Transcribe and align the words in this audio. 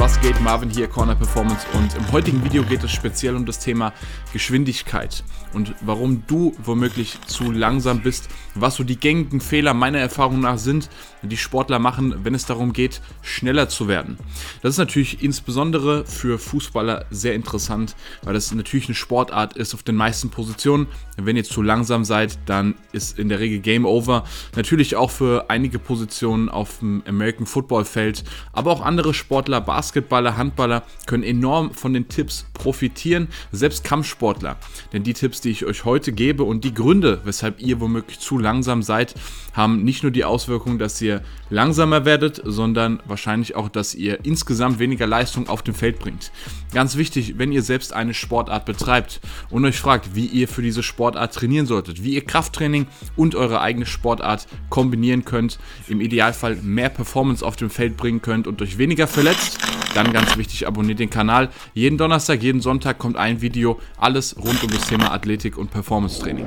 Was 0.00 0.18
geht? 0.22 0.40
Marvin 0.40 0.70
hier, 0.70 0.88
Corner 0.88 1.14
Performance. 1.14 1.66
Und 1.74 1.94
im 1.94 2.10
heutigen 2.10 2.42
Video 2.42 2.62
geht 2.62 2.82
es 2.82 2.90
speziell 2.90 3.36
um 3.36 3.44
das 3.44 3.58
Thema 3.58 3.92
Geschwindigkeit 4.32 5.22
und 5.52 5.74
warum 5.80 6.22
du 6.26 6.54
womöglich 6.62 7.20
zu 7.26 7.50
langsam 7.50 8.00
bist, 8.00 8.28
was 8.54 8.76
so 8.76 8.84
die 8.84 8.98
gängigen 8.98 9.40
Fehler 9.40 9.74
meiner 9.74 9.98
Erfahrung 9.98 10.40
nach 10.40 10.58
sind, 10.58 10.88
die 11.22 11.36
Sportler 11.36 11.78
machen, 11.78 12.24
wenn 12.24 12.34
es 12.34 12.46
darum 12.46 12.72
geht, 12.72 13.00
schneller 13.22 13.68
zu 13.68 13.88
werden. 13.88 14.16
Das 14.62 14.74
ist 14.74 14.78
natürlich 14.78 15.22
insbesondere 15.22 16.06
für 16.06 16.38
Fußballer 16.38 17.04
sehr 17.10 17.34
interessant, 17.34 17.94
weil 18.22 18.34
das 18.34 18.52
natürlich 18.52 18.86
eine 18.86 18.94
Sportart 18.94 19.56
ist 19.56 19.74
auf 19.74 19.82
den 19.82 19.96
meisten 19.96 20.30
Positionen. 20.30 20.86
Wenn 21.16 21.36
ihr 21.36 21.44
zu 21.44 21.62
langsam 21.62 22.04
seid, 22.04 22.38
dann 22.46 22.74
ist 22.92 23.18
in 23.18 23.28
der 23.28 23.40
Regel 23.40 23.60
Game 23.60 23.84
Over. 23.84 24.24
Natürlich 24.56 24.96
auch 24.96 25.10
für 25.10 25.50
einige 25.50 25.78
Positionen 25.78 26.48
auf 26.48 26.78
dem 26.78 27.02
American 27.06 27.46
Football 27.46 27.84
Feld, 27.84 28.24
aber 28.52 28.70
auch 28.70 28.80
andere 28.80 29.12
Sportler, 29.12 29.60
Basketballer, 29.90 30.36
Handballer 30.36 30.84
können 31.06 31.24
enorm 31.24 31.72
von 31.72 31.92
den 31.92 32.06
Tipps 32.06 32.46
profitieren, 32.54 33.26
selbst 33.50 33.82
Kampfsportler. 33.82 34.56
Denn 34.92 35.02
die 35.02 35.14
Tipps, 35.14 35.40
die 35.40 35.50
ich 35.50 35.64
euch 35.66 35.84
heute 35.84 36.12
gebe 36.12 36.44
und 36.44 36.62
die 36.62 36.72
Gründe, 36.72 37.20
weshalb 37.24 37.60
ihr 37.60 37.80
womöglich 37.80 38.20
zu 38.20 38.38
langsam 38.38 38.84
seid, 38.84 39.14
haben 39.52 39.82
nicht 39.82 40.04
nur 40.04 40.12
die 40.12 40.24
Auswirkung, 40.24 40.78
dass 40.78 41.00
ihr 41.02 41.22
langsamer 41.48 42.04
werdet, 42.04 42.40
sondern 42.44 43.00
wahrscheinlich 43.04 43.56
auch, 43.56 43.68
dass 43.68 43.96
ihr 43.96 44.24
insgesamt 44.24 44.78
weniger 44.78 45.08
Leistung 45.08 45.48
auf 45.48 45.62
dem 45.62 45.74
Feld 45.74 45.98
bringt. 45.98 46.30
Ganz 46.72 46.96
wichtig, 46.96 47.34
wenn 47.38 47.50
ihr 47.50 47.62
selbst 47.62 47.92
eine 47.92 48.14
Sportart 48.14 48.66
betreibt 48.66 49.20
und 49.50 49.64
euch 49.64 49.80
fragt, 49.80 50.14
wie 50.14 50.26
ihr 50.26 50.46
für 50.46 50.62
diese 50.62 50.84
Sportart 50.84 51.34
trainieren 51.34 51.66
solltet, 51.66 52.04
wie 52.04 52.14
ihr 52.14 52.24
Krafttraining 52.24 52.86
und 53.16 53.34
eure 53.34 53.60
eigene 53.60 53.86
Sportart 53.86 54.46
kombinieren 54.68 55.24
könnt, 55.24 55.58
im 55.88 56.00
Idealfall 56.00 56.54
mehr 56.62 56.90
Performance 56.90 57.44
auf 57.44 57.56
dem 57.56 57.70
Feld 57.70 57.96
bringen 57.96 58.22
könnt 58.22 58.46
und 58.46 58.62
euch 58.62 58.78
weniger 58.78 59.08
verletzt, 59.08 59.58
dann 59.94 60.12
ganz 60.12 60.36
wichtig, 60.36 60.66
abonniert 60.66 60.98
den 60.98 61.10
Kanal. 61.10 61.50
Jeden 61.74 61.98
Donnerstag, 61.98 62.42
jeden 62.42 62.60
Sonntag 62.60 62.98
kommt 62.98 63.16
ein 63.16 63.40
Video, 63.40 63.80
alles 63.96 64.36
rund 64.36 64.62
um 64.62 64.70
das 64.70 64.86
Thema 64.86 65.12
Athletik 65.12 65.58
und 65.58 65.70
Performance 65.70 66.20
Training. 66.20 66.46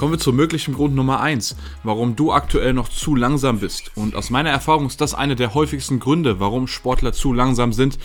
Kommen 0.00 0.14
wir 0.14 0.18
zum 0.18 0.34
möglichen 0.34 0.72
Grund 0.72 0.94
Nummer 0.94 1.20
1, 1.20 1.56
warum 1.82 2.16
du 2.16 2.32
aktuell 2.32 2.72
noch 2.72 2.88
zu 2.88 3.14
langsam 3.14 3.58
bist. 3.58 3.90
Und 3.96 4.14
aus 4.14 4.30
meiner 4.30 4.48
Erfahrung 4.48 4.86
ist 4.86 5.02
das 5.02 5.12
einer 5.12 5.34
der 5.34 5.52
häufigsten 5.52 6.00
Gründe, 6.00 6.40
warum 6.40 6.68
Sportler 6.68 7.12
zu 7.12 7.34
langsam 7.34 7.74
sind. 7.74 7.98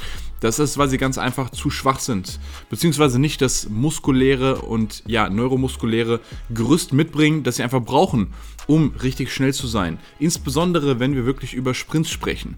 Das 0.46 0.60
ist, 0.60 0.78
weil 0.78 0.90
sie 0.90 1.00
ganz 1.00 1.18
einfach 1.18 1.50
zu 1.50 1.72
schwach 1.72 2.00
sind, 2.00 2.40
beziehungsweise 2.70 3.18
nicht 3.18 3.42
das 3.42 3.68
muskuläre 3.68 4.62
und 4.62 5.02
ja, 5.08 5.28
neuromuskuläre 5.28 6.20
Gerüst 6.54 6.94
mitbringen, 6.94 7.42
das 7.42 7.56
sie 7.56 7.64
einfach 7.64 7.82
brauchen, 7.82 8.28
um 8.68 8.94
richtig 9.02 9.34
schnell 9.34 9.56
zu 9.56 9.66
sein. 9.66 9.98
Insbesondere, 10.20 11.00
wenn 11.00 11.16
wir 11.16 11.26
wirklich 11.26 11.56
über 11.56 11.74
Sprints 11.74 12.12
sprechen. 12.12 12.58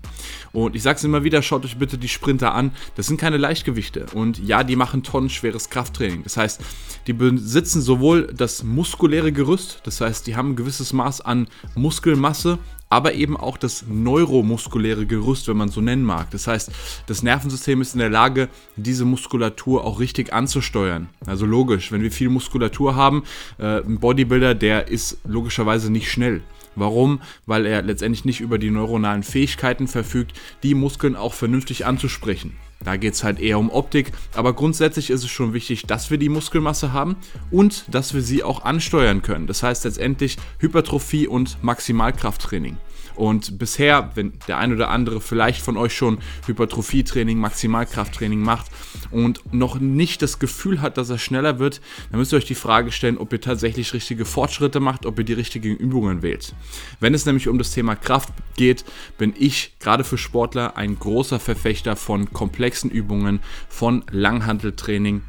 Und 0.51 0.75
ich 0.75 0.83
sage 0.83 0.97
es 0.97 1.05
immer 1.05 1.23
wieder, 1.23 1.41
schaut 1.41 1.63
euch 1.63 1.77
bitte 1.77 1.97
die 1.97 2.09
Sprinter 2.09 2.53
an. 2.53 2.71
Das 2.95 3.07
sind 3.07 3.21
keine 3.21 3.37
Leichtgewichte. 3.37 4.07
Und 4.13 4.45
ja, 4.45 4.65
die 4.65 4.75
machen 4.75 5.01
tonnenschweres 5.01 5.69
Krafttraining. 5.69 6.23
Das 6.23 6.35
heißt, 6.35 6.59
die 7.07 7.13
besitzen 7.13 7.81
sowohl 7.81 8.33
das 8.35 8.65
muskuläre 8.65 9.31
Gerüst, 9.31 9.79
das 9.85 10.01
heißt, 10.01 10.27
die 10.27 10.35
haben 10.35 10.51
ein 10.51 10.55
gewisses 10.57 10.91
Maß 10.91 11.21
an 11.21 11.47
Muskelmasse, 11.73 12.59
aber 12.89 13.13
eben 13.13 13.35
auch 13.35 13.57
das 13.57 13.85
neuromuskuläre 13.87 15.05
Gerüst, 15.05 15.47
wenn 15.47 15.57
man 15.57 15.69
so 15.69 15.81
nennen 15.81 16.03
mag. 16.03 16.31
Das 16.31 16.47
heißt, 16.47 16.71
das 17.07 17.23
Nervensystem 17.23 17.81
ist 17.81 17.93
in 17.93 17.99
der 17.99 18.09
Lage, 18.09 18.49
diese 18.75 19.05
Muskulatur 19.05 19.83
auch 19.83 19.99
richtig 19.99 20.33
anzusteuern. 20.33 21.09
Also 21.25 21.45
logisch, 21.45 21.91
wenn 21.91 22.01
wir 22.01 22.11
viel 22.11 22.29
Muskulatur 22.29 22.95
haben, 22.95 23.23
äh, 23.57 23.81
ein 23.81 23.99
Bodybuilder, 23.99 24.55
der 24.55 24.87
ist 24.87 25.19
logischerweise 25.25 25.91
nicht 25.91 26.09
schnell. 26.11 26.41
Warum? 26.77 27.21
Weil 27.45 27.65
er 27.65 27.81
letztendlich 27.81 28.23
nicht 28.23 28.39
über 28.39 28.57
die 28.57 28.69
neuronalen 28.69 29.23
Fähigkeiten 29.23 29.87
verfügt, 29.87 30.33
die 30.63 30.75
Muskeln 30.75 31.15
auch 31.15 31.33
vernünftig 31.33 31.85
anzusprechen. 31.85 32.55
Da 32.83 32.95
geht 32.95 33.15
es 33.15 33.23
halt 33.23 33.39
eher 33.39 33.57
um 33.57 33.71
Optik, 33.71 34.11
aber 34.35 34.53
grundsätzlich 34.53 35.09
ist 35.09 35.23
es 35.23 35.31
schon 35.31 35.53
wichtig, 35.53 35.83
dass 35.87 36.11
wir 36.11 36.19
die 36.19 36.29
Muskelmasse 36.29 36.93
haben 36.93 37.15
und 37.49 37.85
dass 37.93 38.13
wir 38.13 38.21
sie 38.21 38.43
auch 38.43 38.63
ansteuern 38.63 39.23
können. 39.23 39.47
Das 39.47 39.63
heißt 39.63 39.83
letztendlich 39.85 40.37
Hypertrophie 40.59 41.27
und 41.27 41.57
Maximalkrafttraining. 41.63 42.77
Und 43.17 43.57
bisher, 43.57 44.11
wenn 44.15 44.33
der 44.47 44.59
ein 44.59 44.71
oder 44.71 44.89
andere 44.89 45.19
vielleicht 45.21 45.61
von 45.61 45.75
euch 45.75 45.93
schon 45.93 46.19
Hypertrophietraining, 46.45 47.39
Maximalkrafttraining 47.39 48.39
macht 48.39 48.67
und 49.11 49.53
noch 49.53 49.79
nicht 49.79 50.21
das 50.21 50.39
Gefühl 50.39 50.81
hat, 50.81 50.97
dass 50.97 51.09
er 51.09 51.17
schneller 51.17 51.57
wird, 51.57 51.81
dann 52.11 52.19
müsst 52.19 52.31
ihr 52.31 52.37
euch 52.37 52.45
die 52.45 52.55
Frage 52.55 52.91
stellen, 52.91 53.17
ob 53.17 53.33
ihr 53.33 53.41
tatsächlich 53.41 53.93
richtige 53.93 54.23
Fortschritte 54.23 54.79
macht, 54.79 55.05
ob 55.05 55.17
ihr 55.17 55.25
die 55.25 55.33
richtigen 55.33 55.75
Übungen 55.75 56.21
wählt. 56.21 56.53
Wenn 56.99 57.15
es 57.15 57.25
nämlich 57.25 57.47
um 57.47 57.57
das 57.57 57.71
Thema 57.71 57.95
Kraft 57.95 58.29
geht, 58.55 58.85
bin 59.17 59.33
ich 59.37 59.73
gerade 59.79 60.03
für 60.03 60.17
Sportler 60.17 60.77
ein 60.77 60.99
großer 60.99 61.39
Verfechter 61.39 61.95
von 61.95 62.31
komplexen 62.31 62.91
Übungen, 62.91 63.39
von 63.67 64.03
Langhanteltraining 64.11 65.23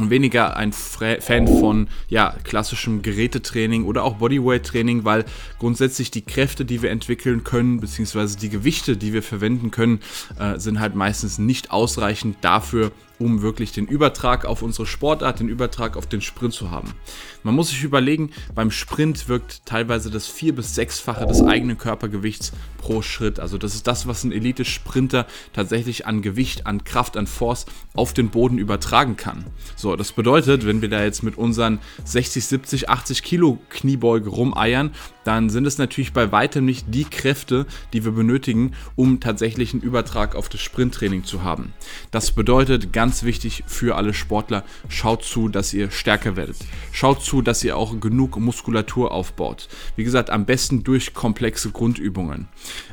und 0.00 0.10
weniger 0.10 0.56
ein 0.56 0.72
Fan 0.72 1.46
von 1.46 1.88
ja, 2.08 2.34
klassischem 2.44 3.02
Gerätetraining 3.02 3.84
oder 3.84 4.04
auch 4.04 4.16
Bodyweight-Training, 4.16 5.04
weil 5.04 5.24
grundsätzlich 5.58 6.10
die 6.10 6.22
Kräfte, 6.22 6.64
die 6.64 6.82
wir 6.82 6.90
entwickeln 6.90 7.44
können, 7.44 7.80
beziehungsweise 7.80 8.36
die 8.36 8.48
Gewichte, 8.48 8.96
die 8.96 9.12
wir 9.12 9.22
verwenden 9.22 9.70
können, 9.70 10.00
äh, 10.38 10.58
sind 10.58 10.80
halt 10.80 10.94
meistens 10.94 11.38
nicht 11.38 11.70
ausreichend 11.70 12.36
dafür, 12.40 12.92
um 13.20 13.42
wirklich 13.42 13.70
den 13.72 13.86
Übertrag 13.86 14.44
auf 14.44 14.62
unsere 14.62 14.86
Sportart, 14.86 15.38
den 15.38 15.48
Übertrag 15.48 15.96
auf 15.96 16.06
den 16.06 16.22
Sprint 16.22 16.54
zu 16.54 16.70
haben. 16.70 16.94
Man 17.42 17.54
muss 17.54 17.68
sich 17.68 17.84
überlegen, 17.84 18.30
beim 18.54 18.70
Sprint 18.70 19.28
wirkt 19.28 19.64
teilweise 19.66 20.10
das 20.10 20.26
vier- 20.26 20.54
bis 20.54 20.74
sechsfache 20.74 21.26
des 21.26 21.42
eigenen 21.42 21.78
Körpergewichts 21.78 22.52
pro 22.78 23.02
Schritt. 23.02 23.38
Also 23.38 23.58
das 23.58 23.74
ist 23.74 23.86
das, 23.86 24.06
was 24.06 24.24
ein 24.24 24.32
Elite-Sprinter 24.32 25.26
tatsächlich 25.52 26.06
an 26.06 26.22
Gewicht, 26.22 26.66
an 26.66 26.82
Kraft, 26.84 27.16
an 27.16 27.26
Force 27.26 27.66
auf 27.94 28.14
den 28.14 28.30
Boden 28.30 28.58
übertragen 28.58 29.16
kann. 29.16 29.44
So, 29.76 29.96
das 29.96 30.12
bedeutet, 30.12 30.66
wenn 30.66 30.82
wir 30.82 30.88
da 30.88 31.04
jetzt 31.04 31.22
mit 31.22 31.36
unseren 31.36 31.78
60, 32.04 32.44
70, 32.46 32.88
80 32.88 33.22
Kilo 33.22 33.58
Kniebeuge 33.68 34.30
rumeiern, 34.30 34.92
dann 35.24 35.50
sind 35.50 35.66
es 35.66 35.78
natürlich 35.78 36.12
bei 36.12 36.32
weitem 36.32 36.64
nicht 36.64 36.86
die 36.88 37.04
Kräfte, 37.04 37.66
die 37.92 38.04
wir 38.04 38.12
benötigen, 38.12 38.72
um 38.96 39.20
tatsächlich 39.20 39.72
einen 39.72 39.82
Übertrag 39.82 40.34
auf 40.34 40.48
das 40.48 40.60
Sprinttraining 40.60 41.24
zu 41.24 41.42
haben. 41.42 41.74
Das 42.10 42.32
bedeutet 42.32 42.92
ganz 42.92 43.09
ganz 43.10 43.24
wichtig 43.24 43.64
für 43.66 43.96
alle 43.96 44.14
Sportler, 44.14 44.62
schaut 44.88 45.24
zu, 45.24 45.48
dass 45.48 45.74
ihr 45.74 45.90
stärker 45.90 46.36
werdet. 46.36 46.58
Schaut 46.92 47.24
zu, 47.24 47.42
dass 47.42 47.64
ihr 47.64 47.76
auch 47.76 47.98
genug 47.98 48.38
Muskulatur 48.38 49.10
aufbaut. 49.10 49.68
Wie 49.96 50.04
gesagt, 50.04 50.30
am 50.30 50.44
besten 50.44 50.84
durch 50.84 51.12
komplexe 51.12 51.72
Grundübungen. 51.72 52.46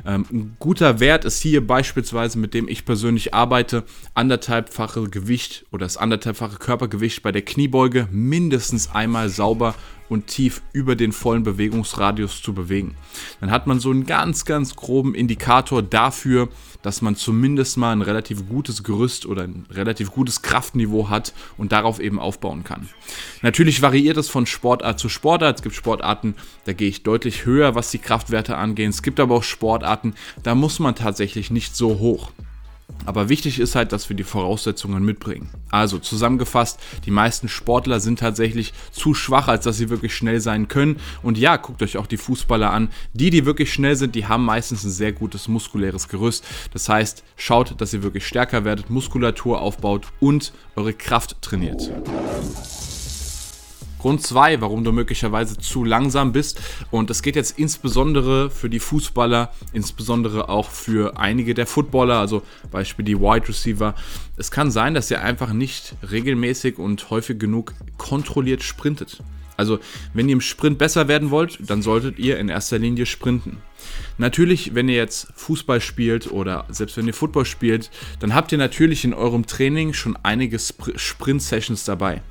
Ähm, 0.04 0.26
ein 0.32 0.56
guter 0.58 0.98
Wert 0.98 1.24
ist 1.24 1.40
hier 1.40 1.64
beispielsweise, 1.64 2.36
mit 2.36 2.52
dem 2.52 2.66
ich 2.66 2.84
persönlich 2.84 3.32
arbeite, 3.32 3.84
anderthalbfache 4.14 5.08
Gewicht 5.08 5.66
oder 5.70 5.86
das 5.86 5.96
anderthalbfache 5.96 6.58
Körpergewicht 6.58 7.22
bei 7.22 7.30
der 7.30 7.42
Kniebeuge 7.42 8.08
mindestens 8.10 8.90
einmal 8.90 9.28
sauber 9.28 9.76
und 10.08 10.26
tief 10.26 10.62
über 10.72 10.96
den 10.96 11.12
vollen 11.12 11.42
Bewegungsradius 11.42 12.42
zu 12.42 12.52
bewegen. 12.54 12.96
Dann 13.40 13.50
hat 13.50 13.66
man 13.66 13.80
so 13.80 13.90
einen 13.90 14.06
ganz, 14.06 14.44
ganz 14.44 14.76
groben 14.76 15.14
Indikator 15.14 15.82
dafür, 15.82 16.48
dass 16.82 17.02
man 17.02 17.16
zumindest 17.16 17.76
mal 17.76 17.92
ein 17.92 18.02
relativ 18.02 18.48
gutes 18.48 18.82
Gerüst 18.84 19.26
oder 19.26 19.42
ein 19.42 19.66
relativ 19.70 20.12
gutes 20.12 20.42
Kraftniveau 20.42 21.08
hat 21.08 21.34
und 21.56 21.72
darauf 21.72 22.00
eben 22.00 22.18
aufbauen 22.18 22.64
kann. 22.64 22.88
Natürlich 23.42 23.82
variiert 23.82 24.16
es 24.16 24.28
von 24.28 24.46
Sportart 24.46 24.98
zu 24.98 25.08
Sportart. 25.08 25.56
Es 25.56 25.62
gibt 25.62 25.74
Sportarten, 25.74 26.34
da 26.64 26.72
gehe 26.72 26.88
ich 26.88 27.02
deutlich 27.02 27.44
höher, 27.44 27.74
was 27.74 27.90
die 27.90 27.98
Kraftwerte 27.98 28.56
angeht. 28.56 28.88
Es 28.88 29.02
gibt 29.02 29.20
aber 29.20 29.34
auch 29.34 29.42
Sportarten, 29.42 30.14
da 30.42 30.54
muss 30.54 30.78
man 30.78 30.94
tatsächlich 30.94 31.50
nicht 31.50 31.74
so 31.74 31.98
hoch. 31.98 32.30
Aber 33.08 33.30
wichtig 33.30 33.58
ist 33.58 33.74
halt, 33.74 33.92
dass 33.92 34.10
wir 34.10 34.16
die 34.16 34.22
Voraussetzungen 34.22 35.02
mitbringen. 35.02 35.48
Also 35.70 35.98
zusammengefasst, 35.98 36.78
die 37.06 37.10
meisten 37.10 37.48
Sportler 37.48 38.00
sind 38.00 38.18
tatsächlich 38.18 38.74
zu 38.90 39.14
schwach, 39.14 39.48
als 39.48 39.64
dass 39.64 39.78
sie 39.78 39.88
wirklich 39.88 40.14
schnell 40.14 40.42
sein 40.42 40.68
können. 40.68 40.98
Und 41.22 41.38
ja, 41.38 41.56
guckt 41.56 41.82
euch 41.82 41.96
auch 41.96 42.06
die 42.06 42.18
Fußballer 42.18 42.70
an. 42.70 42.90
Die, 43.14 43.30
die 43.30 43.46
wirklich 43.46 43.72
schnell 43.72 43.96
sind, 43.96 44.14
die 44.14 44.26
haben 44.26 44.44
meistens 44.44 44.84
ein 44.84 44.90
sehr 44.90 45.12
gutes 45.12 45.48
muskuläres 45.48 46.08
Gerüst. 46.08 46.44
Das 46.74 46.90
heißt, 46.90 47.24
schaut, 47.36 47.80
dass 47.80 47.94
ihr 47.94 48.02
wirklich 48.02 48.26
stärker 48.26 48.66
werdet, 48.66 48.90
Muskulatur 48.90 49.62
aufbaut 49.62 50.08
und 50.20 50.52
eure 50.76 50.92
Kraft 50.92 51.40
trainiert. 51.40 51.90
Grund 53.98 54.22
2, 54.22 54.60
warum 54.60 54.84
du 54.84 54.92
möglicherweise 54.92 55.58
zu 55.58 55.84
langsam 55.84 56.32
bist. 56.32 56.60
Und 56.90 57.10
das 57.10 57.22
geht 57.22 57.36
jetzt 57.36 57.58
insbesondere 57.58 58.50
für 58.50 58.70
die 58.70 58.78
Fußballer, 58.78 59.52
insbesondere 59.72 60.48
auch 60.48 60.70
für 60.70 61.18
einige 61.18 61.54
der 61.54 61.66
Footballer, 61.66 62.18
also 62.18 62.42
Beispiel 62.70 63.04
die 63.04 63.18
Wide 63.18 63.48
Receiver. 63.48 63.94
Es 64.36 64.50
kann 64.50 64.70
sein, 64.70 64.94
dass 64.94 65.10
ihr 65.10 65.22
einfach 65.22 65.52
nicht 65.52 65.94
regelmäßig 66.10 66.78
und 66.78 67.10
häufig 67.10 67.38
genug 67.38 67.74
kontrolliert 67.96 68.62
sprintet. 68.62 69.22
Also, 69.58 69.80
wenn 70.14 70.28
ihr 70.28 70.34
im 70.34 70.40
Sprint 70.40 70.78
besser 70.78 71.08
werden 71.08 71.30
wollt, 71.30 71.58
dann 71.60 71.82
solltet 71.82 72.18
ihr 72.18 72.38
in 72.38 72.48
erster 72.48 72.78
Linie 72.78 73.06
sprinten. 73.06 73.58
Natürlich, 74.16 74.74
wenn 74.74 74.88
ihr 74.88 74.94
jetzt 74.94 75.28
Fußball 75.34 75.80
spielt 75.80 76.30
oder 76.30 76.64
selbst 76.68 76.96
wenn 76.96 77.08
ihr 77.08 77.14
Football 77.14 77.44
spielt, 77.44 77.90
dann 78.20 78.34
habt 78.34 78.52
ihr 78.52 78.58
natürlich 78.58 79.04
in 79.04 79.14
eurem 79.14 79.46
Training 79.46 79.94
schon 79.94 80.16
einige 80.22 80.58
Sprint-Sessions 80.60 81.84
dabei. 81.84 82.22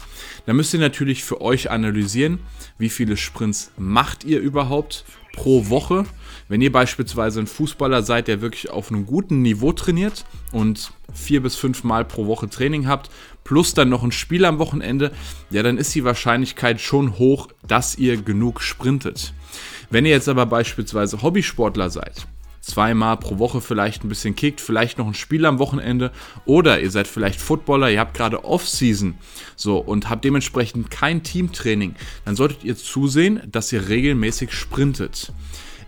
Da 0.45 0.53
müsst 0.53 0.73
ihr 0.73 0.79
natürlich 0.79 1.25
für 1.25 1.41
euch 1.41 1.69
analysieren, 1.69 2.39
wie 2.77 2.89
viele 2.89 3.17
Sprints 3.17 3.71
macht 3.77 4.23
ihr 4.23 4.39
überhaupt 4.39 5.03
pro 5.37 5.69
Woche, 5.69 6.05
Wenn 6.49 6.61
ihr 6.61 6.71
beispielsweise 6.71 7.41
ein 7.41 7.47
Fußballer 7.47 8.01
seid, 8.03 8.27
der 8.27 8.41
wirklich 8.41 8.69
auf 8.69 8.89
einem 8.89 9.05
guten 9.05 9.41
Niveau 9.41 9.71
trainiert 9.71 10.25
und 10.51 10.91
vier 11.13 11.43
bis 11.43 11.55
fünf 11.55 11.83
Mal 11.83 12.05
pro 12.05 12.25
Woche 12.25 12.49
Training 12.49 12.87
habt, 12.87 13.09
plus 13.43 13.73
dann 13.73 13.89
noch 13.89 14.03
ein 14.03 14.11
Spiel 14.11 14.45
am 14.45 14.57
Wochenende, 14.57 15.11
ja, 15.49 15.61
dann 15.61 15.77
ist 15.77 15.93
die 15.93 16.05
Wahrscheinlichkeit 16.05 16.81
schon 16.81 17.19
hoch, 17.19 17.49
dass 17.67 17.97
ihr 17.97 18.17
genug 18.17 18.61
sprintet. 18.61 19.33
Wenn 19.89 20.05
ihr 20.05 20.11
jetzt 20.11 20.29
aber 20.29 20.45
beispielsweise 20.45 21.21
Hobbysportler 21.21 21.89
seid, 21.89 22.27
zweimal 22.67 23.17
pro 23.17 23.39
Woche 23.39 23.61
vielleicht 23.61 24.03
ein 24.03 24.09
bisschen 24.09 24.35
kickt, 24.35 24.61
vielleicht 24.61 24.97
noch 24.97 25.07
ein 25.07 25.13
Spiel 25.13 25.45
am 25.45 25.59
Wochenende 25.59 26.11
oder 26.45 26.79
ihr 26.79 26.91
seid 26.91 27.07
vielleicht 27.07 27.39
Footballer, 27.39 27.89
ihr 27.89 27.99
habt 27.99 28.13
gerade 28.13 28.43
Off-Season 28.43 29.15
so 29.55 29.77
und 29.77 30.09
habt 30.09 30.25
dementsprechend 30.25 30.91
kein 30.91 31.23
Teamtraining, 31.23 31.95
dann 32.25 32.35
solltet 32.35 32.63
ihr 32.63 32.75
zusehen, 32.75 33.41
dass 33.51 33.71
ihr 33.71 33.87
regelmäßig 33.87 34.51
sprintet. 34.51 35.31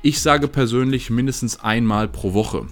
Ich 0.01 0.21
sage 0.21 0.47
persönlich 0.47 1.09
mindestens 1.09 1.59
einmal 1.59 2.07
pro 2.07 2.33
Woche. 2.33 2.67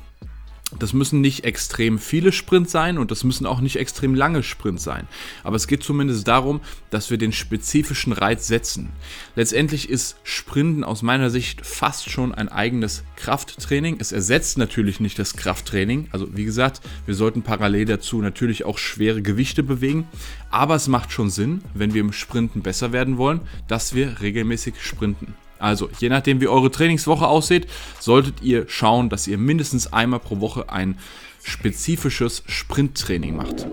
Das 0.79 0.91
müssen 0.91 1.21
nicht 1.21 1.45
extrem 1.45 1.97
viele 1.97 2.33
Sprints 2.33 2.73
sein 2.73 2.97
und 2.97 3.09
das 3.09 3.23
müssen 3.23 3.45
auch 3.45 3.61
nicht 3.61 3.77
extrem 3.77 4.13
lange 4.13 4.43
Sprints 4.43 4.83
sein. 4.83 5.07
Aber 5.45 5.55
es 5.55 5.65
geht 5.65 5.81
zumindest 5.81 6.27
darum, 6.27 6.59
dass 6.89 7.09
wir 7.09 7.17
den 7.17 7.31
spezifischen 7.31 8.11
Reiz 8.11 8.47
setzen. 8.47 8.89
Letztendlich 9.37 9.89
ist 9.89 10.17
Sprinten 10.23 10.83
aus 10.83 11.03
meiner 11.03 11.29
Sicht 11.29 11.65
fast 11.65 12.09
schon 12.09 12.35
ein 12.35 12.49
eigenes 12.49 13.05
Krafttraining. 13.15 13.95
Es 13.99 14.11
ersetzt 14.11 14.57
natürlich 14.57 14.99
nicht 14.99 15.17
das 15.17 15.37
Krafttraining. 15.37 16.09
Also 16.11 16.35
wie 16.35 16.45
gesagt, 16.45 16.81
wir 17.05 17.15
sollten 17.15 17.43
parallel 17.43 17.85
dazu 17.85 18.21
natürlich 18.21 18.65
auch 18.65 18.77
schwere 18.77 19.21
Gewichte 19.21 19.63
bewegen. 19.63 20.05
Aber 20.51 20.75
es 20.75 20.89
macht 20.89 21.13
schon 21.13 21.29
Sinn, 21.29 21.61
wenn 21.75 21.93
wir 21.93 22.01
im 22.01 22.11
Sprinten 22.11 22.61
besser 22.61 22.91
werden 22.91 23.17
wollen, 23.17 23.39
dass 23.69 23.95
wir 23.95 24.19
regelmäßig 24.19 24.81
sprinten. 24.81 25.33
Also, 25.59 25.89
je 25.99 26.09
nachdem, 26.09 26.41
wie 26.41 26.47
eure 26.47 26.71
Trainingswoche 26.71 27.27
aussieht, 27.27 27.67
solltet 27.99 28.41
ihr 28.41 28.65
schauen, 28.67 29.09
dass 29.09 29.27
ihr 29.27 29.37
mindestens 29.37 29.91
einmal 29.91 30.19
pro 30.19 30.39
Woche 30.39 30.69
ein 30.69 30.97
spezifisches 31.43 32.43
Sprinttraining 32.47 33.35
macht. 33.35 33.67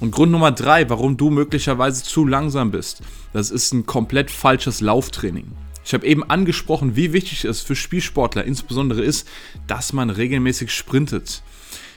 Und 0.00 0.10
Grund 0.10 0.32
Nummer 0.32 0.50
drei, 0.50 0.88
warum 0.90 1.16
du 1.16 1.30
möglicherweise 1.30 2.02
zu 2.02 2.26
langsam 2.26 2.72
bist, 2.72 3.02
das 3.32 3.50
ist 3.50 3.72
ein 3.72 3.86
komplett 3.86 4.30
falsches 4.30 4.80
Lauftraining. 4.80 5.52
Ich 5.84 5.94
habe 5.94 6.06
eben 6.06 6.24
angesprochen, 6.24 6.96
wie 6.96 7.12
wichtig 7.12 7.44
es 7.44 7.60
für 7.60 7.76
Spielsportler 7.76 8.44
insbesondere 8.44 9.02
ist, 9.02 9.28
dass 9.66 9.92
man 9.92 10.10
regelmäßig 10.10 10.72
sprintet. 10.72 11.42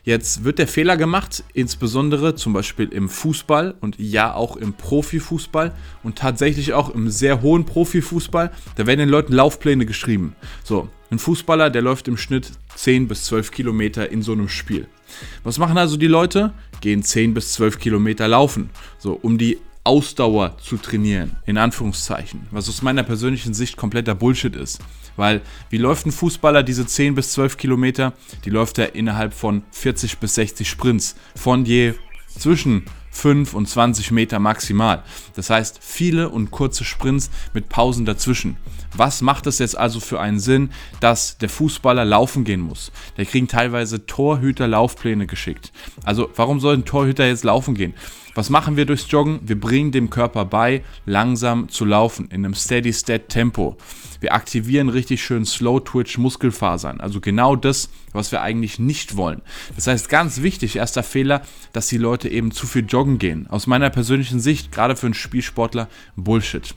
Jetzt 0.06 0.44
wird 0.44 0.60
der 0.60 0.68
Fehler 0.68 0.98
gemacht, 0.98 1.44
insbesondere 1.54 2.36
zum 2.36 2.54
Beispiel 2.54 2.90
im 2.90 3.10
Fußball 3.10 3.74
und 3.82 3.96
ja 3.98 4.36
auch 4.36 4.56
im 4.56 4.74
Profifußball 4.74 5.74
und 6.04 6.16
tatsächlich 6.16 6.74
auch 6.74 6.94
im 6.94 7.10
sehr 7.10 7.42
hohen 7.42 7.66
Profifußball. 7.66 8.52
Da 8.76 8.86
werden 8.86 9.00
den 9.00 9.10
Leuten 9.10 9.34
Laufpläne 9.34 9.88
geschrieben. 9.88 10.36
So, 10.64 10.90
ein 11.10 11.18
Fußballer, 11.18 11.72
der 11.72 11.82
läuft 11.82 12.08
im 12.08 12.18
Schnitt 12.18 12.52
10 12.76 13.08
bis 13.08 13.24
12 13.26 13.50
Kilometer 13.50 14.12
in 14.12 14.22
so 14.22 14.34
einem 14.34 14.48
Spiel. 14.48 14.88
Was 15.44 15.58
machen 15.58 15.80
also 15.80 15.98
die 15.98 16.06
Leute? 16.06 16.54
Gehen 16.82 17.02
10 17.02 17.34
bis 17.34 17.54
12 17.54 17.80
Kilometer 17.80 18.28
laufen, 18.28 18.70
so 19.00 19.14
um 19.20 19.40
die 19.40 19.58
Ausdauer 19.86 20.58
zu 20.58 20.78
trainieren, 20.78 21.38
in 21.46 21.58
Anführungszeichen, 21.58 22.48
was 22.52 22.68
aus 22.68 22.82
meiner 22.82 23.04
persönlichen 23.04 23.54
Sicht 23.54 23.78
kompletter 23.78 24.16
Bullshit 24.16 24.56
ist. 24.56 24.80
Weil, 25.16 25.42
wie 25.70 25.78
läuft 25.78 26.08
ein 26.08 26.12
Fußballer 26.12 26.64
diese 26.64 26.86
10 26.86 27.16
bis 27.16 27.32
12 27.34 27.56
Kilometer? 27.56 28.14
Die 28.44 28.50
läuft 28.50 28.80
er 28.80 28.96
innerhalb 28.96 29.34
von 29.34 29.64
40 29.72 30.18
bis 30.18 30.36
60 30.36 30.68
Sprints, 30.68 31.16
von 31.36 31.66
je 31.66 31.94
zwischen 32.28 32.86
5 33.12 33.54
und 33.54 33.70
20 33.70 34.12
Meter 34.12 34.40
maximal. 34.40 35.04
Das 35.36 35.50
heißt, 35.50 35.80
viele 35.82 36.30
und 36.30 36.52
kurze 36.52 36.84
Sprints 36.84 37.30
mit 37.54 37.70
Pausen 37.70 38.06
dazwischen. 38.06 38.58
Was 38.98 39.22
macht 39.22 39.46
es 39.46 39.60
jetzt 39.60 39.78
also 39.78 40.00
für 40.00 40.22
einen 40.22 40.40
Sinn, 40.40 40.70
dass 41.02 41.38
der 41.38 41.50
Fußballer 41.50 42.06
laufen 42.06 42.46
gehen 42.46 42.62
muss? 42.62 42.94
Der 43.18 43.26
kriegen 43.26 43.50
teilweise 43.50 44.06
Torhüter 44.06 44.68
Laufpläne 44.68 45.28
geschickt. 45.28 45.74
Also 46.04 46.30
warum 46.36 46.62
soll 46.62 46.76
ein 46.76 46.86
Torhüter 46.86 47.28
jetzt 47.28 47.44
laufen 47.44 47.76
gehen? 47.76 47.94
Was 48.36 48.50
machen 48.50 48.78
wir 48.78 48.86
durchs 48.86 49.10
Joggen? 49.10 49.40
Wir 49.44 49.60
bringen 49.60 49.92
dem 49.92 50.10
Körper 50.10 50.46
bei, 50.46 50.84
langsam 51.06 51.68
zu 51.70 51.84
laufen, 51.84 52.28
in 52.30 52.46
einem 52.46 52.54
Steady-State-Tempo. 52.54 53.78
Wir 54.22 54.34
aktivieren 54.34 54.90
richtig 54.90 55.24
schön 55.24 55.46
Slow-Twitch-Muskelfasern. 55.46 57.02
Also 57.02 57.20
genau 57.20 57.56
das, 57.56 57.90
was 58.14 58.32
wir 58.32 58.42
eigentlich 58.42 58.80
nicht 58.80 59.18
wollen. 59.18 59.42
Das 59.76 59.88
heißt, 59.88 60.10
ganz 60.10 60.42
wichtig, 60.42 60.78
erster 60.78 61.04
Fehler, 61.04 61.42
dass 61.74 61.88
die 61.88 61.98
Leute 61.98 62.30
eben 62.30 62.52
zu 62.52 62.66
viel 62.66 62.86
joggen 62.86 63.20
gehen. 63.20 63.48
Aus 63.48 63.68
meiner 63.68 63.90
persönlichen 63.90 64.40
Sicht, 64.40 64.72
gerade 64.72 64.96
für 64.96 65.08
einen 65.08 65.14
Spielsportler, 65.14 65.90
Bullshit. 66.16 66.74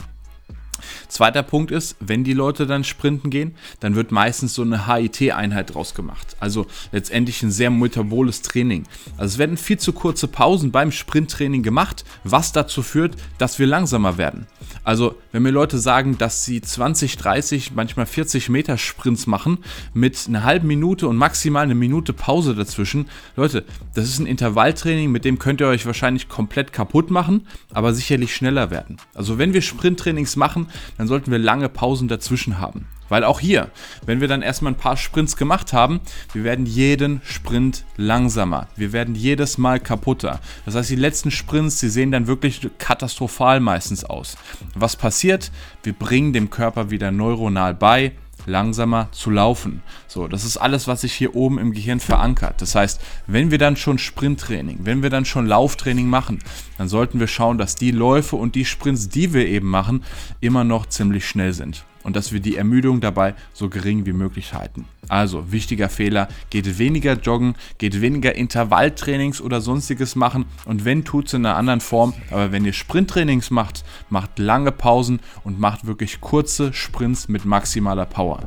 Zweiter 1.09 1.43
Punkt 1.43 1.71
ist, 1.71 1.97
wenn 2.01 2.25
die 2.25 2.33
Leute 2.33 2.67
dann 2.67 2.85
sprinten 2.85 3.31
gehen, 3.31 3.55
dann 3.81 3.95
wird 3.95 4.13
meistens 4.13 4.55
so 4.55 4.63
eine 4.63 4.87
HIT-Einheit 4.87 5.75
draus 5.75 5.95
gemacht. 5.95 6.37
Also 6.41 6.67
letztendlich 6.93 7.43
ein 7.43 7.51
sehr 7.51 7.71
metaboles 7.71 8.43
Training. 8.43 8.85
Also 9.17 9.35
es 9.35 9.39
werden 9.39 9.57
viel 9.57 9.79
zu 9.79 9.93
kurze 9.93 10.29
Pausen 10.29 10.71
beim 10.71 10.93
Sprinttraining 10.93 11.63
gemacht, 11.63 12.05
was 12.25 12.53
dazu 12.53 12.83
führt, 12.83 13.17
dass 13.39 13.59
wir 13.59 13.67
langsamer 13.67 14.19
werden. 14.19 14.47
Also 14.85 15.17
wenn 15.33 15.43
mir 15.43 15.51
Leute 15.51 15.79
sagen, 15.79 16.19
dass 16.19 16.45
sie 16.45 16.61
20, 16.61 17.17
30, 17.17 17.73
manchmal 17.75 18.07
40 18.07 18.49
Meter 18.49 18.79
Sprints 18.79 19.27
machen 19.27 19.59
mit 19.95 20.27
einer 20.29 20.45
halben 20.45 20.67
Minute 20.67 21.09
und 21.09 21.17
maximal 21.17 21.65
eine 21.65 21.75
Minute 21.75 22.13
Pause 22.13 22.55
dazwischen, 22.55 23.07
Leute, 23.37 23.65
das 23.95 24.07
ist 24.07 24.19
ein 24.19 24.27
Intervalltraining, 24.27 25.11
mit 25.11 25.25
dem 25.25 25.39
könnt 25.39 25.61
ihr 25.61 25.69
euch 25.69 25.87
wahrscheinlich 25.87 26.29
komplett 26.29 26.73
kaputt 26.73 27.11
machen, 27.11 27.47
aber 27.73 27.93
sicherlich 27.93 28.35
schneller 28.35 28.71
werden. 28.71 28.97
Also 29.15 29.39
wenn 29.39 29.53
wir 29.53 29.63
Sprinttrainings 29.63 30.37
machen, 30.37 30.68
dann 30.97 31.09
sollten 31.09 31.31
wir 31.31 31.39
lange 31.39 31.69
Pausen 31.69 32.09
dazwischen 32.09 32.59
haben. 32.59 32.87
Weil 33.09 33.25
auch 33.25 33.41
hier, 33.41 33.71
wenn 34.05 34.21
wir 34.21 34.29
dann 34.29 34.43
erstmal 34.43 34.73
ein 34.73 34.79
paar 34.79 34.97
Sprints 34.97 35.37
gemacht 35.37 35.73
haben, 35.73 36.01
wir 36.33 36.45
werden 36.45 36.67
jeden 36.67 37.21
Sprint 37.25 37.85
langsamer. 37.97 38.69
Wir 38.77 38.93
werden 38.93 39.15
jedes 39.15 39.59
Mal 39.59 39.81
kaputter. 39.81 40.41
Das 40.67 40.75
heißt, 40.75 40.91
die 40.91 40.97
letzten 40.97 41.31
Sprints, 41.31 41.81
die 41.81 41.89
sehen 41.89 42.13
dann 42.13 42.27
wirklich 42.27 42.69
katastrophal 42.79 43.61
meistens 43.61 44.05
aus. 44.05 44.37
Was 44.75 44.97
passiert? 44.97 45.51
Wir 45.83 45.95
bringen 45.95 46.33
dem 46.33 46.51
Körper 46.51 46.91
wieder 46.91 47.11
neuronal 47.11 47.75
bei, 47.75 48.13
langsamer 48.47 49.09
zu 49.13 49.31
laufen. 49.31 49.83
So, 50.07 50.29
das 50.29 50.45
ist 50.45 50.57
alles, 50.57 50.87
was 50.87 51.03
sich 51.03 51.13
hier 51.13 51.35
oben 51.35 51.59
im 51.59 51.73
Gehirn 51.73 52.01
verankert. 52.01 52.61
Das 52.63 52.75
heißt, 52.75 53.01
wenn 53.27 53.51
wir 53.51 53.59
dann 53.59 53.77
schon 53.77 53.99
Sprinttraining, 53.99 54.81
wenn 54.83 55.03
wir 55.03 55.11
dann 55.11 55.25
schon 55.25 55.47
Lauftraining 55.47 56.09
machen, 56.09 56.39
dann 56.77 56.89
sollten 56.89 57.21
wir 57.21 57.27
schauen, 57.27 57.59
dass 57.59 57.75
die 57.75 57.91
Läufe 57.91 58.37
und 58.37 58.55
die 58.55 58.65
Sprints, 58.65 59.09
die 59.09 59.33
wir 59.33 59.47
eben 59.47 59.69
machen, 59.69 60.05
immer 60.41 60.65
noch 60.65 60.87
ziemlich 60.87 61.29
schnell 61.29 61.53
sind 61.53 61.85
und 62.03 62.17
dass 62.17 62.33
wir 62.33 62.41
die 62.41 62.57
Ermüdung 62.57 63.01
dabei 63.01 63.35
so 63.53 63.69
gering 63.69 64.07
wie 64.07 64.13
möglich 64.13 64.55
halten. 64.55 64.87
Also, 65.09 65.53
wichtiger 65.53 65.89
Fehler, 65.89 66.29
geht 66.51 66.79
weniger 66.79 67.15
joggen, 67.15 67.55
geht 67.79 68.01
weniger 68.01 68.35
Intervalltrainings 68.35 69.41
oder 69.41 69.61
sonstiges 69.61 70.17
machen 70.17 70.45
und 70.65 70.85
wenn, 70.85 71.05
tut 71.05 71.29
es 71.29 71.35
in 71.35 71.47
einer 71.47 71.57
anderen 71.57 71.81
Form, 71.81 72.15
aber 72.31 72.53
wenn 72.53 72.65
ihr 72.65 72.73
Sprinttrainings 72.73 73.51
macht, 73.51 73.85
macht 74.11 74.39
lange 74.39 74.73
Pausen 74.73 75.21
und 75.45 75.59
macht 75.59 75.87
wirklich 75.87 76.21
kurze 76.21 76.73
Sprints 76.73 77.29
mit 77.29 77.45
maximaler 77.45 78.07
Power. 78.07 78.41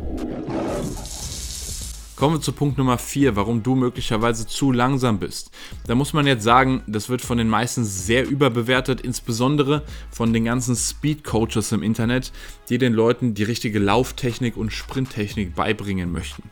Kommen 2.21 2.35
wir 2.35 2.41
zu 2.41 2.51
Punkt 2.51 2.77
Nummer 2.77 2.99
4, 2.99 3.35
warum 3.35 3.63
du 3.63 3.73
möglicherweise 3.73 4.45
zu 4.45 4.71
langsam 4.71 5.17
bist. 5.17 5.49
Da 5.87 5.95
muss 5.95 6.13
man 6.13 6.27
jetzt 6.27 6.43
sagen, 6.43 6.83
das 6.85 7.09
wird 7.09 7.21
von 7.21 7.39
den 7.39 7.47
meisten 7.47 7.83
sehr 7.83 8.29
überbewertet, 8.29 9.01
insbesondere 9.01 9.81
von 10.11 10.31
den 10.31 10.45
ganzen 10.45 10.75
Speed 10.75 11.23
Coaches 11.23 11.71
im 11.71 11.81
Internet, 11.81 12.31
die 12.69 12.77
den 12.77 12.93
Leuten 12.93 13.33
die 13.33 13.41
richtige 13.41 13.79
Lauftechnik 13.79 14.55
und 14.55 14.71
Sprinttechnik 14.71 15.55
beibringen 15.55 16.11
möchten. 16.11 16.43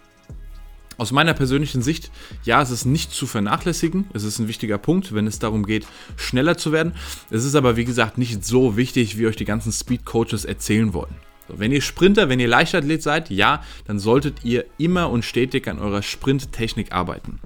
Aus 0.97 1.11
meiner 1.11 1.35
persönlichen 1.35 1.83
Sicht, 1.83 2.09
ja, 2.43 2.63
es 2.63 2.71
ist 2.71 2.85
nicht 2.85 3.11
zu 3.11 3.27
vernachlässigen. 3.27 4.05
Es 4.11 4.23
ist 4.23 4.39
ein 4.39 4.47
wichtiger 4.47 4.79
Punkt, 4.79 5.13
wenn 5.13 5.27
es 5.27 5.37
darum 5.37 5.67
geht, 5.67 5.85
schneller 6.15 6.57
zu 6.57 6.71
werden. 6.71 6.95
Es 7.29 7.45
ist 7.45 7.53
aber, 7.53 7.77
wie 7.77 7.85
gesagt, 7.85 8.17
nicht 8.17 8.43
so 8.43 8.75
wichtig, 8.75 9.19
wie 9.19 9.27
euch 9.27 9.35
die 9.35 9.45
ganzen 9.45 9.71
Speed 9.71 10.03
Coaches 10.03 10.45
erzählen 10.45 10.95
wollen. 10.95 11.28
So, 11.49 11.59
wenn 11.59 11.71
ihr 11.71 11.81
Sprinter, 11.81 12.29
wenn 12.29 12.39
ihr 12.39 12.47
Leichtathlet 12.47 13.01
seid, 13.01 13.29
ja, 13.29 13.63
dann 13.85 13.99
solltet 13.99 14.45
ihr 14.45 14.65
immer 14.77 15.09
und 15.09 15.25
stetig 15.25 15.67
an 15.67 15.79
eurer 15.79 16.03
Sprinttechnik 16.03 16.91
arbeiten. 16.91 17.39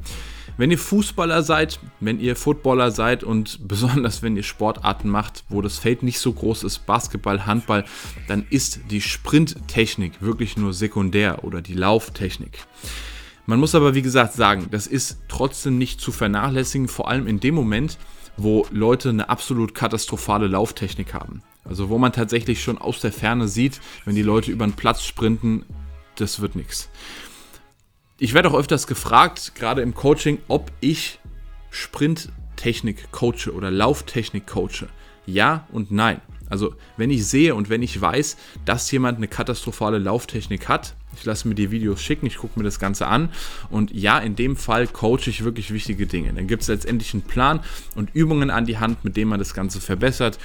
Wenn 0.58 0.70
ihr 0.70 0.78
Fußballer 0.78 1.42
seid, 1.42 1.80
wenn 2.00 2.20
ihr 2.20 2.36
Footballer 2.36 2.92
seid 2.92 3.24
und 3.24 3.60
besonders 3.68 4.22
wenn 4.22 4.36
ihr 4.36 4.44
Sportarten 4.44 5.10
macht, 5.10 5.46
wo 5.50 5.62
das 5.62 5.80
Feld 5.80 6.04
nicht 6.04 6.20
so 6.20 6.34
groß 6.34 6.64
ist, 6.64 6.86
Basketball, 6.86 7.46
Handball, 7.46 7.86
dann 8.28 8.46
ist 8.50 8.82
die 8.92 9.02
Sprinttechnik 9.02 10.22
wirklich 10.22 10.58
nur 10.58 10.74
sekundär 10.74 11.44
oder 11.44 11.62
die 11.62 11.74
Lauftechnik. 11.74 12.60
Man 13.46 13.60
muss 13.60 13.76
aber 13.76 13.96
wie 13.96 14.02
gesagt 14.02 14.34
sagen, 14.34 14.68
das 14.72 14.88
ist 14.88 15.20
trotzdem 15.28 15.78
nicht 15.78 16.00
zu 16.00 16.12
vernachlässigen, 16.12 16.88
vor 16.88 17.10
allem 17.10 17.28
in 17.28 17.40
dem 17.40 17.56
Moment, 17.56 17.98
wo 18.38 18.66
Leute 18.72 19.10
eine 19.10 19.30
absolut 19.30 19.74
katastrophale 19.74 20.48
Lauftechnik 20.48 21.14
haben. 21.14 21.42
Also 21.63 21.89
wo 21.89 21.98
man 21.98 22.12
tatsächlich 22.12 22.62
schon 22.62 22.77
aus 22.77 23.00
der 23.00 23.12
Ferne 23.12 23.48
sieht, 23.48 23.79
wenn 24.05 24.15
die 24.15 24.22
Leute 24.22 24.51
über 24.51 24.65
den 24.65 24.74
Platz 24.74 25.03
sprinten, 25.03 25.65
das 26.15 26.41
wird 26.41 26.55
nichts. 26.55 26.89
Ich 28.20 28.34
werde 28.34 28.50
auch 28.50 28.55
öfters 28.55 28.88
gefragt, 28.88 29.53
gerade 29.55 29.82
im 29.82 29.96
Coaching, 29.96 30.39
ob 30.48 30.72
ich 30.82 31.20
Sprinttechnik 31.72 33.12
coache 33.12 33.51
oder 33.53 33.72
Lauftechnik 33.72 34.46
coache. 34.46 34.88
Ja 35.25 35.67
und 35.72 35.91
nein. 35.91 36.22
Also 36.54 36.76
wenn 36.98 37.10
ich 37.10 37.26
sehe 37.26 37.56
und 37.56 37.72
wenn 37.72 37.82
ich 37.82 38.00
weiß, 38.00 38.38
dass 38.64 38.92
jemand 38.92 39.18
eine 39.18 39.28
katastrophale 39.28 39.98
Lauftechnik 39.98 40.70
hat, 40.70 40.94
ich 41.18 41.26
lasse 41.26 41.48
mir 41.48 41.56
die 41.56 41.72
Videos 41.72 42.00
schicken, 42.00 42.28
ich 42.28 42.38
gucke 42.38 42.60
mir 42.60 42.64
das 42.64 42.80
Ganze 42.80 43.08
an 43.08 43.30
und 43.72 43.90
ja, 43.90 44.20
in 44.20 44.36
dem 44.36 44.56
Fall 44.56 44.86
coache 44.86 45.30
ich 45.30 45.44
wirklich 45.44 45.74
wichtige 45.74 46.06
Dinge. 46.06 46.32
Dann 46.32 46.46
gibt 46.46 46.62
es 46.62 46.68
letztendlich 46.68 47.12
einen 47.16 47.24
Plan 47.24 47.60
und 47.96 48.14
Übungen 48.14 48.52
an 48.52 48.66
die 48.66 48.78
Hand, 48.78 49.04
mit 49.04 49.18
denen 49.18 49.32
man 49.32 49.40
das 49.40 49.56
Ganze 49.56 49.82
verbessert. 49.82 50.38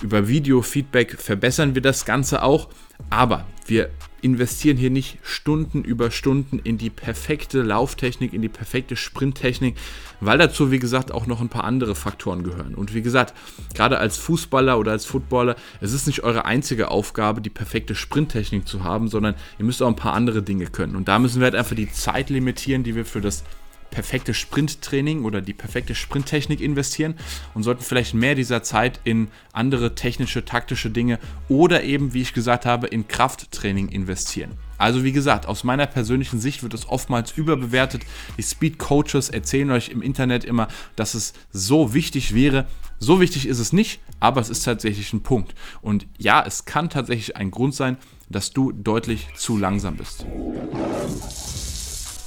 Über 0.00 0.28
Video-Feedback 0.28 1.20
verbessern 1.20 1.74
wir 1.74 1.82
das 1.82 2.06
Ganze 2.06 2.42
auch, 2.42 2.70
aber 3.10 3.46
wir 3.66 3.90
investieren 4.22 4.76
hier 4.76 4.90
nicht 4.90 5.18
Stunden 5.22 5.82
über 5.82 6.10
Stunden 6.10 6.58
in 6.58 6.78
die 6.78 6.90
perfekte 6.90 7.62
Lauftechnik, 7.62 8.32
in 8.32 8.42
die 8.42 8.48
perfekte 8.48 8.96
Sprinttechnik, 8.96 9.76
weil 10.20 10.38
dazu, 10.38 10.70
wie 10.70 10.78
gesagt, 10.78 11.12
auch 11.12 11.26
noch 11.26 11.40
ein 11.40 11.48
paar 11.48 11.64
andere 11.64 11.94
Faktoren 11.94 12.42
gehören. 12.42 12.74
Und 12.74 12.94
wie 12.94 13.02
gesagt, 13.02 13.34
gerade 13.74 13.98
als 13.98 14.16
Fußballer 14.16 14.78
oder 14.78 14.92
als 14.92 15.04
Footballer, 15.04 15.56
es 15.80 15.92
ist 15.92 16.06
nicht 16.06 16.22
eure 16.22 16.44
einzige 16.44 16.90
Aufgabe, 16.90 17.40
die 17.40 17.50
perfekte 17.50 17.94
Sprinttechnik 17.94 18.68
zu 18.68 18.84
haben, 18.84 19.08
sondern 19.08 19.34
ihr 19.58 19.64
müsst 19.64 19.82
auch 19.82 19.88
ein 19.88 19.96
paar 19.96 20.14
andere 20.14 20.42
Dinge 20.42 20.66
können. 20.66 20.96
Und 20.96 21.08
da 21.08 21.18
müssen 21.18 21.40
wir 21.40 21.44
halt 21.44 21.54
einfach 21.54 21.76
die 21.76 21.90
Zeit 21.90 22.30
limitieren, 22.30 22.82
die 22.82 22.94
wir 22.94 23.04
für 23.04 23.20
das 23.20 23.44
perfekte 23.90 24.34
Sprinttraining 24.34 25.24
oder 25.24 25.40
die 25.40 25.54
perfekte 25.54 25.94
Sprinttechnik 25.94 26.60
investieren 26.60 27.14
und 27.54 27.62
sollten 27.62 27.82
vielleicht 27.82 28.14
mehr 28.14 28.34
dieser 28.34 28.62
Zeit 28.62 29.00
in 29.04 29.28
andere 29.52 29.94
technische, 29.94 30.44
taktische 30.44 30.90
Dinge 30.90 31.18
oder 31.48 31.82
eben, 31.82 32.14
wie 32.14 32.22
ich 32.22 32.32
gesagt 32.32 32.66
habe, 32.66 32.86
in 32.86 33.08
Krafttraining 33.08 33.88
investieren. 33.88 34.52
Also 34.78 35.04
wie 35.04 35.12
gesagt, 35.12 35.44
aus 35.44 35.62
meiner 35.62 35.86
persönlichen 35.86 36.40
Sicht 36.40 36.62
wird 36.62 36.72
es 36.72 36.88
oftmals 36.88 37.32
überbewertet. 37.32 38.02
Die 38.38 38.42
Speed 38.42 38.78
Coaches 38.78 39.28
erzählen 39.28 39.70
euch 39.72 39.90
im 39.90 40.00
Internet 40.00 40.44
immer, 40.44 40.68
dass 40.96 41.12
es 41.12 41.34
so 41.52 41.92
wichtig 41.92 42.34
wäre. 42.34 42.66
So 42.98 43.20
wichtig 43.20 43.46
ist 43.46 43.58
es 43.58 43.74
nicht, 43.74 44.00
aber 44.20 44.40
es 44.40 44.48
ist 44.48 44.62
tatsächlich 44.62 45.12
ein 45.12 45.22
Punkt. 45.22 45.54
Und 45.82 46.06
ja, 46.16 46.42
es 46.46 46.64
kann 46.64 46.88
tatsächlich 46.88 47.36
ein 47.36 47.50
Grund 47.50 47.74
sein, 47.74 47.98
dass 48.30 48.52
du 48.52 48.72
deutlich 48.72 49.28
zu 49.36 49.58
langsam 49.58 49.96
bist. 49.96 50.24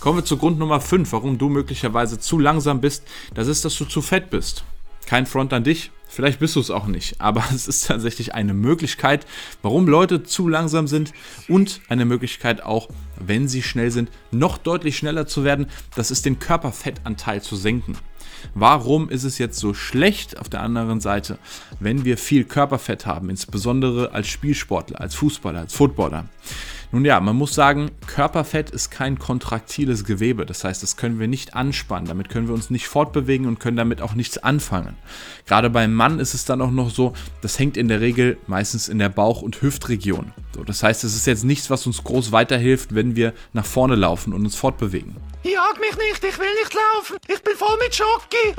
Kommen 0.03 0.17
wir 0.17 0.25
zu 0.25 0.35
Grund 0.35 0.59
Nummer 0.59 0.81
5, 0.81 1.13
warum 1.13 1.37
du 1.37 1.47
möglicherweise 1.47 2.19
zu 2.19 2.37
langsam 2.37 2.81
bist. 2.81 3.05
Das 3.35 3.47
ist, 3.47 3.63
dass 3.63 3.77
du 3.77 3.85
zu 3.85 4.01
fett 4.01 4.29
bist. 4.29 4.65
Kein 5.05 5.25
Front 5.25 5.53
an 5.53 5.63
dich. 5.63 5.91
Vielleicht 6.09 6.41
bist 6.41 6.57
du 6.57 6.59
es 6.59 6.71
auch 6.71 6.87
nicht, 6.87 7.21
aber 7.21 7.41
es 7.55 7.69
ist 7.69 7.87
tatsächlich 7.87 8.33
eine 8.33 8.53
Möglichkeit, 8.53 9.25
warum 9.61 9.87
Leute 9.87 10.23
zu 10.23 10.49
langsam 10.49 10.87
sind 10.87 11.13
und 11.47 11.79
eine 11.87 12.03
Möglichkeit 12.03 12.63
auch, 12.63 12.89
wenn 13.17 13.47
sie 13.47 13.63
schnell 13.63 13.91
sind, 13.91 14.09
noch 14.29 14.57
deutlich 14.57 14.97
schneller 14.97 15.25
zu 15.25 15.45
werden. 15.45 15.67
Das 15.95 16.11
ist 16.11 16.25
den 16.25 16.37
Körperfettanteil 16.37 17.41
zu 17.41 17.55
senken. 17.55 17.95
Warum 18.55 19.07
ist 19.07 19.23
es 19.23 19.37
jetzt 19.37 19.57
so 19.57 19.73
schlecht 19.73 20.37
auf 20.37 20.49
der 20.49 20.63
anderen 20.63 20.99
Seite, 20.99 21.39
wenn 21.79 22.03
wir 22.03 22.17
viel 22.17 22.43
Körperfett 22.43 23.05
haben, 23.05 23.29
insbesondere 23.29 24.11
als 24.11 24.27
Spielsportler, 24.27 24.99
als 24.99 25.15
Fußballer, 25.15 25.61
als 25.61 25.73
Footballer? 25.73 26.25
Nun 26.93 27.05
ja, 27.05 27.19
man 27.19 27.35
muss 27.35 27.55
sagen, 27.55 27.89
Körperfett 28.05 28.69
ist 28.69 28.91
kein 28.91 29.17
kontraktiles 29.17 30.05
Gewebe. 30.05 30.45
Das 30.45 30.63
heißt, 30.63 30.83
das 30.83 30.95
können 30.95 31.19
wir 31.19 31.27
nicht 31.27 31.55
anspannen. 31.55 32.07
Damit 32.07 32.29
können 32.29 32.47
wir 32.47 32.53
uns 32.53 32.69
nicht 32.69 32.87
fortbewegen 32.87 33.47
und 33.47 33.59
können 33.59 33.77
damit 33.77 33.99
auch 33.99 34.13
nichts 34.13 34.37
anfangen. 34.37 34.95
Gerade 35.47 35.71
beim 35.71 35.95
Mann 35.95 36.19
ist 36.19 36.35
es 36.35 36.45
dann 36.45 36.61
auch 36.61 36.69
noch 36.69 36.91
so, 36.91 37.13
das 37.41 37.57
hängt 37.57 37.77
in 37.77 37.87
der 37.87 37.99
Regel 37.99 38.37
meistens 38.45 38.89
in 38.89 38.99
der 38.99 39.09
Bauch- 39.09 39.41
und 39.41 39.59
Hüftregion. 39.59 40.33
So, 40.55 40.63
das 40.63 40.83
heißt, 40.83 41.03
es 41.03 41.15
ist 41.15 41.25
jetzt 41.25 41.43
nichts, 41.43 41.71
was 41.71 41.87
uns 41.87 42.03
groß 42.03 42.31
weiterhilft, 42.31 42.93
wenn 42.93 43.15
wir 43.15 43.33
nach 43.53 43.65
vorne 43.65 43.95
laufen 43.95 44.31
und 44.31 44.45
uns 44.45 44.55
fortbewegen. 44.55 45.15
Jag 45.41 45.79
mich 45.79 45.97
nicht, 45.97 46.23
ich 46.23 46.37
will 46.37 46.53
nicht 46.61 46.75
laufen, 46.75 47.17
ich 47.27 47.41
bin 47.41 47.55
voll 47.55 47.75
mit 47.83 47.95
Schocki. 47.95 48.53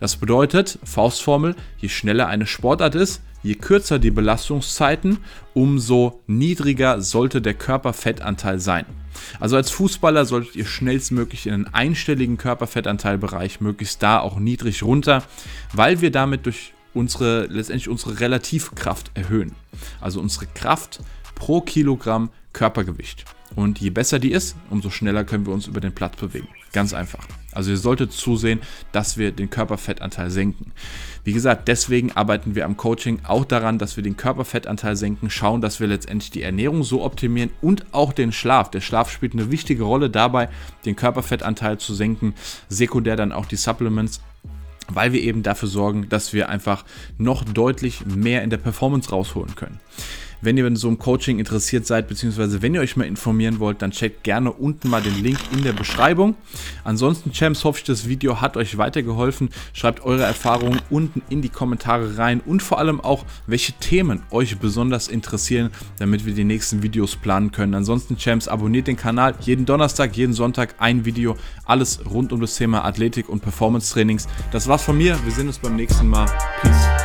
Das 0.00 0.16
bedeutet, 0.16 0.78
Faustformel, 0.84 1.56
je 1.78 1.88
schneller 1.88 2.26
eine 2.26 2.46
Sportart 2.46 2.94
ist, 2.94 3.22
Je 3.42 3.54
kürzer 3.54 3.98
die 3.98 4.10
Belastungszeiten, 4.10 5.18
umso 5.54 6.20
niedriger 6.26 7.00
sollte 7.00 7.40
der 7.40 7.54
Körperfettanteil 7.54 8.58
sein. 8.58 8.84
Also 9.38 9.56
als 9.56 9.70
Fußballer 9.70 10.24
solltet 10.24 10.56
ihr 10.56 10.66
schnellstmöglich 10.66 11.46
in 11.46 11.54
einen 11.54 11.66
einstelligen 11.66 12.36
Körperfettanteilbereich, 12.36 13.60
möglichst 13.60 14.02
da 14.02 14.20
auch 14.20 14.38
niedrig 14.38 14.82
runter, 14.82 15.24
weil 15.72 16.00
wir 16.00 16.10
damit 16.10 16.46
durch 16.46 16.72
unsere 16.92 17.46
letztendlich 17.46 17.88
unsere 17.88 18.20
Relativkraft 18.20 19.10
erhöhen. 19.14 19.52
Also 20.00 20.20
unsere 20.20 20.46
Kraft 20.46 21.00
pro 21.34 21.60
Kilogramm 21.60 22.30
Körpergewicht. 22.52 23.24
Und 23.56 23.80
je 23.80 23.90
besser 23.90 24.18
die 24.18 24.32
ist, 24.32 24.56
umso 24.70 24.90
schneller 24.90 25.24
können 25.24 25.46
wir 25.46 25.52
uns 25.52 25.66
über 25.66 25.80
den 25.80 25.92
Platz 25.92 26.16
bewegen. 26.16 26.48
Ganz 26.72 26.94
einfach. 26.94 27.26
Also 27.52 27.70
ihr 27.70 27.76
solltet 27.76 28.12
zusehen, 28.12 28.60
dass 28.92 29.16
wir 29.16 29.32
den 29.32 29.50
Körperfettanteil 29.50 30.30
senken. 30.30 30.72
Wie 31.24 31.32
gesagt, 31.32 31.68
deswegen 31.68 32.12
arbeiten 32.12 32.54
wir 32.54 32.64
am 32.64 32.76
Coaching 32.76 33.20
auch 33.24 33.44
daran, 33.44 33.78
dass 33.78 33.96
wir 33.96 34.02
den 34.02 34.16
Körperfettanteil 34.16 34.96
senken, 34.96 35.30
schauen, 35.30 35.60
dass 35.60 35.80
wir 35.80 35.86
letztendlich 35.86 36.30
die 36.30 36.42
Ernährung 36.42 36.82
so 36.82 37.02
optimieren 37.04 37.50
und 37.60 37.86
auch 37.92 38.12
den 38.12 38.32
Schlaf. 38.32 38.70
Der 38.70 38.80
Schlaf 38.80 39.10
spielt 39.10 39.34
eine 39.34 39.50
wichtige 39.50 39.84
Rolle 39.84 40.10
dabei, 40.10 40.48
den 40.84 40.96
Körperfettanteil 40.96 41.78
zu 41.78 41.94
senken. 41.94 42.34
Sekundär 42.68 43.16
dann 43.16 43.32
auch 43.32 43.46
die 43.46 43.56
Supplements 43.56 44.20
weil 44.92 45.12
wir 45.12 45.22
eben 45.22 45.44
dafür 45.44 45.68
sorgen, 45.68 46.08
dass 46.08 46.32
wir 46.32 46.48
einfach 46.48 46.84
noch 47.16 47.44
deutlich 47.44 48.04
mehr 48.06 48.42
in 48.42 48.50
der 48.50 48.56
Performance 48.56 49.10
rausholen 49.10 49.54
können. 49.54 49.78
Wenn 50.42 50.56
ihr 50.56 50.66
in 50.66 50.76
so 50.76 50.88
einem 50.88 50.98
Coaching 50.98 51.38
interessiert 51.38 51.86
seid, 51.86 52.08
beziehungsweise 52.08 52.62
wenn 52.62 52.74
ihr 52.74 52.80
euch 52.80 52.96
mal 52.96 53.04
informieren 53.04 53.58
wollt, 53.58 53.82
dann 53.82 53.90
checkt 53.90 54.24
gerne 54.24 54.52
unten 54.52 54.88
mal 54.88 55.02
den 55.02 55.22
Link 55.22 55.38
in 55.52 55.62
der 55.62 55.72
Beschreibung. 55.72 56.34
Ansonsten, 56.84 57.32
Champs, 57.32 57.64
hoffe 57.64 57.78
ich, 57.78 57.84
das 57.84 58.08
Video 58.08 58.40
hat 58.40 58.56
euch 58.56 58.78
weitergeholfen. 58.78 59.50
Schreibt 59.72 60.02
eure 60.02 60.22
Erfahrungen 60.22 60.80
unten 60.88 61.22
in 61.28 61.42
die 61.42 61.48
Kommentare 61.48 62.16
rein 62.16 62.40
und 62.40 62.62
vor 62.62 62.78
allem 62.78 63.00
auch, 63.00 63.24
welche 63.46 63.72
Themen 63.72 64.22
euch 64.30 64.58
besonders 64.58 65.08
interessieren, 65.08 65.70
damit 65.98 66.24
wir 66.24 66.34
die 66.34 66.44
nächsten 66.44 66.82
Videos 66.82 67.16
planen 67.16 67.52
können. 67.52 67.74
Ansonsten, 67.74 68.16
Champs, 68.16 68.48
abonniert 68.48 68.86
den 68.86 68.96
Kanal. 68.96 69.34
Jeden 69.40 69.66
Donnerstag, 69.66 70.16
jeden 70.16 70.32
Sonntag 70.32 70.74
ein 70.78 71.04
Video. 71.04 71.36
Alles 71.64 72.00
rund 72.10 72.32
um 72.32 72.40
das 72.40 72.56
Thema 72.56 72.84
Athletik 72.84 73.28
und 73.28 73.40
Performance 73.40 73.92
Trainings. 73.92 74.26
Das 74.52 74.68
war's 74.68 74.82
von 74.82 74.96
mir. 74.96 75.18
Wir 75.24 75.32
sehen 75.32 75.46
uns 75.46 75.58
beim 75.58 75.76
nächsten 75.76 76.08
Mal. 76.08 76.26
Peace. 76.62 76.99